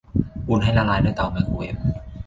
[0.47, 1.75] อุ่นให้ละลายด้วยเตาไมโครเวฟ